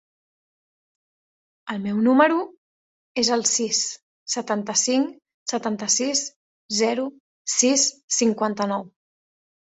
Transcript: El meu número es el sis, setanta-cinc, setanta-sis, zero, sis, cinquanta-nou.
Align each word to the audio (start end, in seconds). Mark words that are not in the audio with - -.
El 1.73 1.81
meu 1.81 1.97
número 2.05 2.37
es 3.23 3.29
el 3.35 3.43
sis, 3.49 3.81
setanta-cinc, 4.35 5.11
setanta-sis, 5.51 6.23
zero, 6.79 7.05
sis, 7.57 7.85
cinquanta-nou. 8.21 8.87